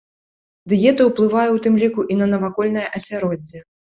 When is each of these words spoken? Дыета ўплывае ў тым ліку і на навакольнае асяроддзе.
Дыета 0.71 1.01
ўплывае 1.09 1.45
ў 1.51 1.57
тым 1.67 1.77
ліку 1.83 2.07
і 2.13 2.17
на 2.21 2.25
навакольнае 2.33 2.87
асяроддзе. 3.01 3.59